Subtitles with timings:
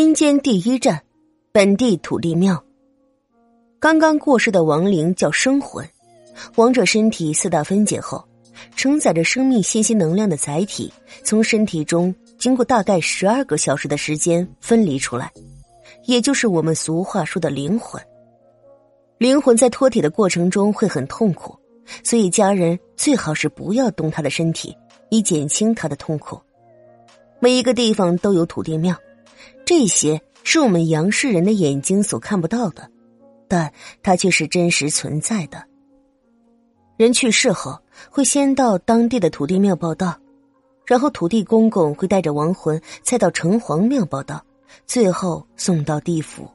[0.00, 1.02] 阴间第一站，
[1.52, 2.64] 本地土地庙。
[3.78, 5.86] 刚刚过世的亡灵叫生魂，
[6.56, 8.26] 亡者身体四大分解后，
[8.74, 10.90] 承载着生命信息能量的载体
[11.22, 15.30] 从身体中经过大概十二个小时的时间分离出来，
[16.06, 18.02] 也就是我们俗话说的灵魂。
[19.18, 21.54] 灵魂在脱体的过程中会很痛苦，
[22.02, 24.74] 所以家人最好是不要动他的身体，
[25.10, 26.40] 以减轻他的痛苦。
[27.38, 28.96] 每一个地方都有土地庙。
[29.70, 32.90] 这些是我们杨氏人的眼睛所看不到的，
[33.46, 35.64] 但它却是真实存在的。
[36.96, 37.78] 人去世后，
[38.10, 40.18] 会先到当地的土地庙报道，
[40.84, 44.44] 然后土地公公会带着亡魂再到城隍庙报道，
[44.86, 46.50] 最后送到地府。